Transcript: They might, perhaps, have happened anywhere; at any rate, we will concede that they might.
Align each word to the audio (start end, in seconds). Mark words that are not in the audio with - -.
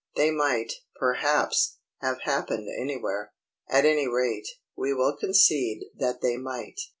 They 0.15 0.31
might, 0.31 0.73
perhaps, 0.95 1.77
have 1.99 2.21
happened 2.21 2.67
anywhere; 2.75 3.33
at 3.69 3.85
any 3.85 4.07
rate, 4.07 4.47
we 4.75 4.95
will 4.95 5.15
concede 5.15 5.83
that 5.95 6.21
they 6.21 6.37
might. 6.37 6.81